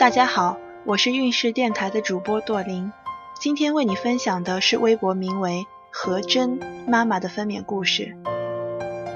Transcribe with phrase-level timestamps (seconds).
[0.00, 0.56] 大家好，
[0.86, 2.90] 我是运势电台的主播朵琳，
[3.38, 8.16] 今天为你分享的是微博名为何真妈妈的分娩故事。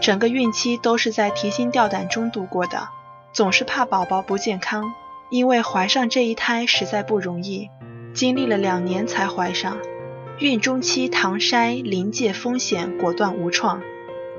[0.03, 2.91] 整个孕期都是在提心吊胆中度过的，
[3.33, 4.93] 总是怕宝宝不健康，
[5.31, 7.71] 因为怀上这一胎实在不容易，
[8.13, 9.79] 经历了两年才怀上。
[10.39, 13.81] 孕中期糖筛临界风险，果断无创。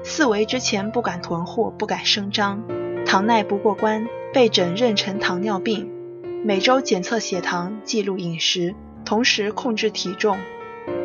[0.04, 2.62] 四维之前不敢囤货，不敢声张，
[3.04, 5.92] 糖耐不过关，被诊妊娠糖尿病。
[6.48, 10.38] 每周检测血糖，记录饮食，同时控制体重。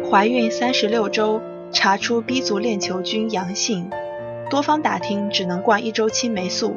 [0.04, 1.40] 怀孕三十六周，
[1.72, 3.88] 查出 B 族链球菌阳性，
[4.50, 6.76] 多方打听只能灌一周青霉素。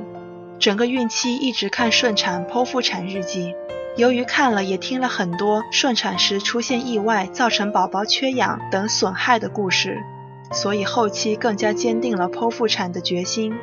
[0.60, 3.54] 整个孕期一直看顺产、剖腹产日记，
[3.98, 10.02] 由于看了也听了很多顺产时出现意外，造成宝宝缺氧等损害的故事，
[10.54, 13.54] 所以后期更加坚定了剖腹产的决心。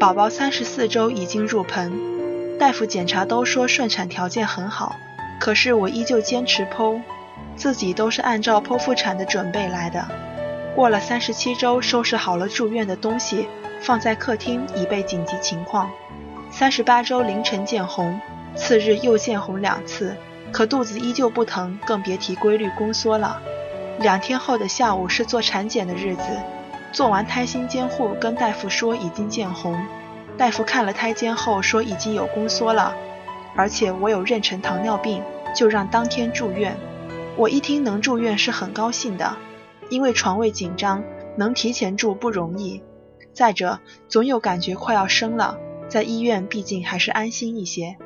[0.00, 2.17] 宝宝三十四周已经入盆。
[2.58, 4.96] 大夫检查都说顺产条件很好，
[5.38, 7.00] 可是我依旧坚持剖，
[7.54, 10.04] 自己都是按照剖腹产的准备来的。
[10.74, 13.48] 过了三十七周，收拾好了住院的东西，
[13.80, 15.88] 放在客厅以备紧急情况。
[16.50, 18.20] 三十八周凌晨见红，
[18.56, 20.16] 次日又见红两次，
[20.50, 23.40] 可肚子依旧不疼，更别提规律宫缩了。
[24.00, 26.22] 两天后的下午是做产检的日子，
[26.92, 29.80] 做完胎心监护，跟大夫说已经见红。
[30.38, 32.94] 大夫看了胎监后说已经有宫缩了，
[33.56, 35.20] 而且我有妊娠糖尿病，
[35.54, 36.76] 就让当天住院。
[37.36, 39.36] 我一听能住院是很高兴的，
[39.90, 41.02] 因为床位紧张，
[41.36, 42.80] 能提前住不容易。
[43.32, 45.58] 再者，总有感觉快要生了，
[45.88, 47.96] 在医院毕竟还是安心一些。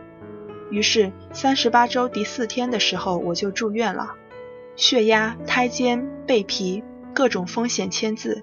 [0.71, 4.15] 于是三十八周第四天的时候我就住院了，
[4.75, 8.43] 血压、胎监、背皮各种风险签字。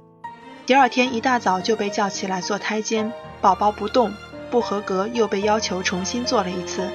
[0.70, 3.12] 第二天一大早就被叫起来做胎监。
[3.42, 4.14] 宝宝不动，
[4.52, 6.88] 不合格，又被要求重新做了一次，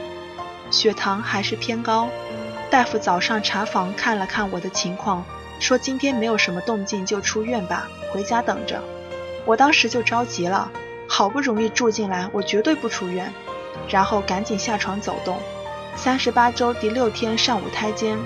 [0.70, 2.08] 血糖还是偏高。
[2.70, 5.24] 大夫早上查房看了看我的情况，
[5.58, 8.80] 说今天没有什么动静，就出院吧，回家等着。
[9.44, 10.70] 我当时就着急了，
[11.08, 13.28] 好不容易住进来，我绝对不出院。
[13.88, 15.36] 然后赶紧下床走动。
[15.96, 18.16] 三十八周第六天上午胎监，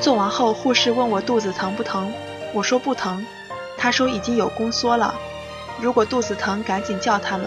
[0.00, 2.10] 做完后护士问我肚子疼不疼，
[2.54, 3.22] 我说不疼，
[3.84, 5.14] 他说已经有宫缩了。
[5.78, 7.46] 如果肚子疼，赶紧叫他们。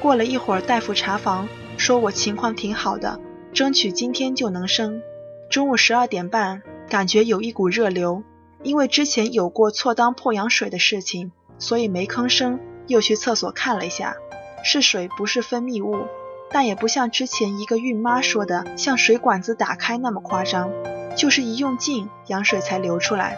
[0.00, 1.46] 过了一会儿，大夫查房，
[1.76, 3.20] 说我情况挺好的，
[3.52, 5.02] 争取今天就能生。
[5.50, 8.22] 中午十二点半，感觉有一股热流，
[8.62, 12.58] 因为之前有过错当破羊水的事情，所以没吭声。
[12.86, 14.16] 又去厕所看了一下，
[14.64, 16.06] 是水，不是分泌物，
[16.50, 20.70] 但也不像之前一个孕妈说的像水管子打开那么夸张，
[21.14, 23.36] 就是一用劲，羊水才流出来。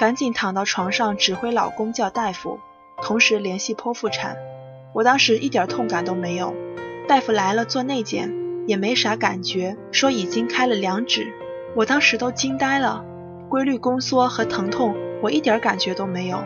[0.00, 2.58] 赶紧躺到床上，指挥老公叫大夫。
[3.02, 4.34] 同时联系剖腹产，
[4.94, 6.54] 我当时一点痛感都没有。
[7.06, 8.32] 大夫来了做内检，
[8.66, 11.30] 也没啥感觉，说已经开了两指。
[11.76, 13.04] 我当时都惊呆了，
[13.50, 16.38] 规律宫缩和疼痛我一点感觉都没有。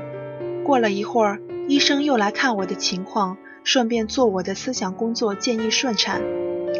[0.65, 1.38] 过了一会儿，
[1.69, 6.21] 医生又来看我的情况，顺便做我的思想工作，建议顺产。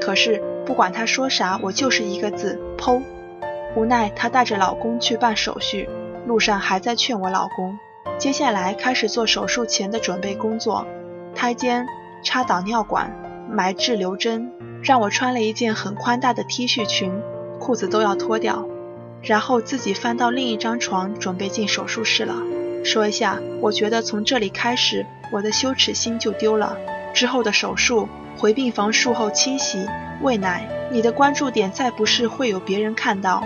[0.01, 3.01] 可是不管他说啥，我就是一个字剖。
[3.77, 5.89] 无奈她带着老公去办手续，
[6.27, 7.79] 路上还在劝我老公。
[8.19, 10.87] 接下来开始做手术前的准备工作，
[11.35, 11.87] 胎监、
[12.23, 13.11] 插导尿管、
[13.51, 14.53] 埋滞留针，
[14.83, 17.13] 让我穿了一件很宽大的 T 恤裙，
[17.59, 18.67] 裤子都要脱掉，
[19.23, 22.37] 然后自己翻到另一张床，准备进手术室了。
[22.85, 26.77] 说一下，我觉得从这里开始，我的羞耻心就丢了。
[27.15, 29.87] 之后的手术，回病房术后清洗、
[30.21, 33.43] 喂奶，你的关注点再不是会有别人看到，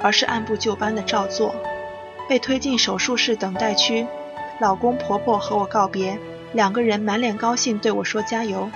[0.00, 1.54] 而是按部就班的照做。
[2.28, 4.06] 被推进手术室等待区，
[4.60, 6.18] 老公婆婆和我告别，
[6.52, 8.70] 两个人满脸高兴对我说加油。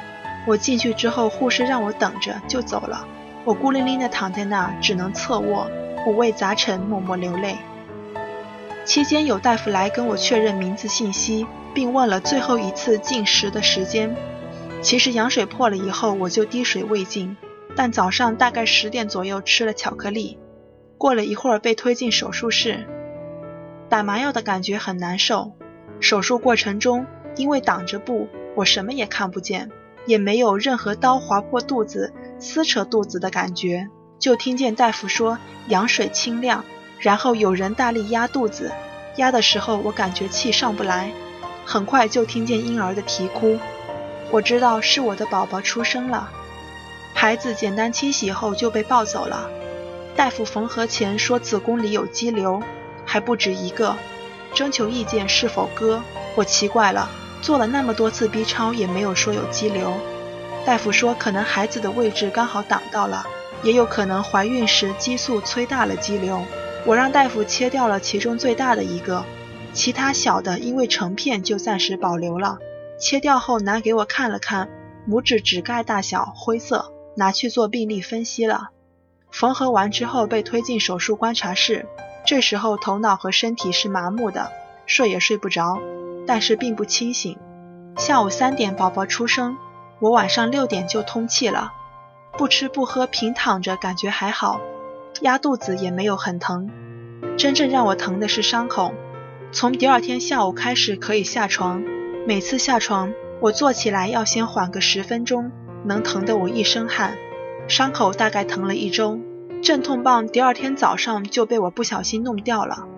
[0.47, 3.07] 我进去之后，护士让我等着就走了，
[3.45, 5.71] 我孤零零的躺在那，只能侧卧，
[6.07, 7.59] 五味杂陈，默默流泪。
[8.85, 14.17] 期间有大夫来跟我确认名字信息，并问了最后一次进食的时间。
[14.81, 17.37] 其实羊水破了以后，我就滴水未进，
[17.77, 20.39] 但早上大概十点左右吃了巧克力。
[20.99, 22.85] 过了一会儿被推进手术室。
[23.93, 25.53] 打麻药的感觉很难受。
[26.01, 27.05] 手术过程中，
[27.37, 29.71] 因为挡着布，我什么也看不见，
[30.07, 33.91] 也没有任何刀划破肚子、撕扯肚子的感觉。
[34.19, 35.37] 就听见大夫说
[35.69, 36.65] 羊水清亮，
[37.01, 38.73] 然后有人大力压肚子，
[39.17, 41.13] 压的时候我感觉气上不来。
[41.67, 43.59] 很快就听见婴儿的啼哭，
[44.31, 46.31] 我知道是我的宝宝出生了。
[47.13, 49.51] 孩子简单清洗后就被抱走了。
[50.17, 52.63] 大夫缝合前说子宫里有肌瘤。
[53.13, 53.95] 还不止一个，
[54.55, 56.03] 征求意见是否割？
[56.35, 57.11] 我奇怪了，
[57.43, 59.93] 做了那么多次 B 超也没有说有肌瘤。
[60.65, 63.27] 大夫说可能孩子的位置刚好挡到了，
[63.63, 66.43] 也有可能怀孕时激素催大了肌瘤。
[66.87, 69.27] 我让大夫切掉了其中最大的一个，
[69.75, 72.57] 其他小的因为成片就暂时保留了。
[72.99, 74.71] 切掉后拿给我看了看，
[75.07, 78.71] 拇指指盖大小，灰色，拿去做病例分析了。
[79.31, 81.87] 缝合完之后被推进手术观察室，
[82.25, 84.53] 这时候头脑和身体是麻木的，
[84.87, 85.79] 睡也睡不着，
[86.27, 87.37] 但是并不清醒。
[87.97, 89.57] 下午三点宝宝出生，
[89.99, 91.73] 我晚上六点就通气了，
[92.39, 94.61] 不吃不喝平躺着感觉还好。
[95.21, 96.71] 压肚子也没有很疼，
[97.37, 98.93] 真正让我疼的是伤口。
[99.53, 101.83] 从第二天下午开始可以下床，
[102.27, 105.53] 每次下床我坐起来要先缓个十分钟，
[105.85, 107.17] 能疼得我一身汗。
[107.69, 109.19] 伤口大概疼了一周，
[109.63, 112.89] 镇痛棒第二天早上就被我不小心弄掉了，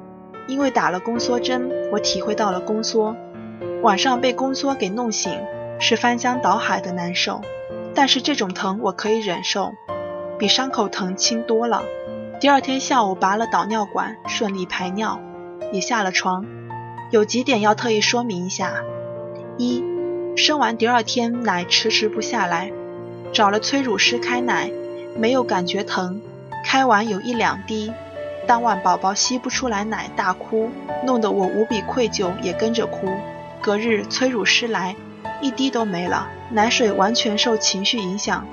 [0.48, 3.14] 因为打了宫缩针，我体会到了宫缩。
[3.82, 5.38] 晚上被宫缩给弄醒，
[5.78, 7.42] 是翻江倒海的难受，
[7.94, 9.74] 但是这种疼我可以忍受，
[10.38, 11.82] 比伤口疼轻多了。
[12.40, 15.20] 第二天下午拔了导尿管，顺利排尿，
[15.70, 16.46] 也下了床。
[17.10, 18.72] 有几点要特意说明一下：
[19.58, 19.84] 一，
[20.34, 22.72] 生完第二天奶迟迟不下来，
[23.34, 24.70] 找了催乳师开奶，
[25.14, 26.22] 没有感觉疼，
[26.64, 27.92] 开完有一两滴，
[28.46, 30.70] 当晚宝宝吸不出来奶大哭，
[31.04, 33.06] 弄得我无比愧疚，也跟着哭。
[33.60, 34.96] 隔日催乳师来，
[35.40, 38.44] 一滴都没了，奶水完全受情绪影响。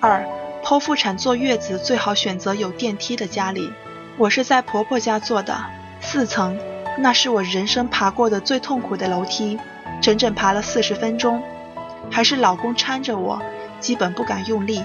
[0.00, 0.24] 二。
[0.64, 3.70] 剖腹产坐月子最好选择有电梯的家里。
[4.16, 5.54] 我是在婆婆家做的，
[6.00, 6.58] 四层，
[6.98, 9.58] 那是我人生爬过的最痛苦的楼梯，
[10.00, 11.42] 整整爬了四十分钟，
[12.10, 13.42] 还是老公搀着我，
[13.78, 14.82] 基本不敢用力。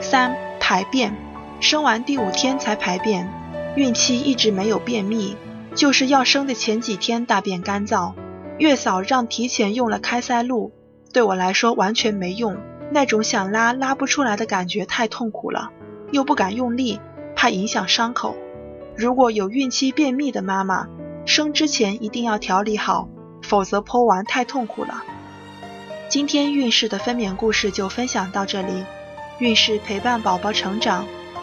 [0.00, 1.16] 三排便，
[1.62, 3.32] 生完第五天才排便，
[3.76, 5.36] 孕期一直没有便秘，
[5.76, 8.14] 就是要生的前几天大便干燥，
[8.58, 10.72] 月嫂让提前用了开塞露，
[11.12, 12.56] 对我来说完全没用。
[12.90, 15.70] 那种想拉拉不出来的感觉太痛苦了，
[16.10, 16.98] 又不敢用力，
[17.36, 18.34] 怕影响伤口。
[18.96, 20.88] 如果有孕期便秘的妈妈，
[21.26, 23.08] 生之前一定要调理好，
[23.40, 25.04] 否则剖完太痛苦了。
[26.08, 28.84] 今天孕氏的分娩故事就分享到这里，
[29.38, 31.06] 孕氏陪伴宝宝成长，